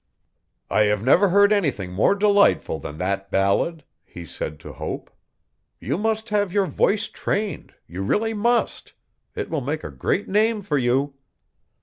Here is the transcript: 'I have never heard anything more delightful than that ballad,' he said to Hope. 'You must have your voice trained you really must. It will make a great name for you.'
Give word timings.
'I 0.71 0.81
have 0.85 1.03
never 1.03 1.29
heard 1.29 1.53
anything 1.53 1.91
more 1.91 2.15
delightful 2.15 2.79
than 2.79 2.97
that 2.97 3.29
ballad,' 3.29 3.83
he 4.03 4.25
said 4.25 4.59
to 4.61 4.73
Hope. 4.73 5.11
'You 5.79 5.95
must 5.99 6.29
have 6.29 6.51
your 6.51 6.65
voice 6.65 7.07
trained 7.07 7.75
you 7.85 8.01
really 8.01 8.33
must. 8.33 8.93
It 9.35 9.51
will 9.51 9.61
make 9.61 9.83
a 9.83 9.91
great 9.91 10.27
name 10.27 10.63
for 10.63 10.79
you.' 10.79 11.13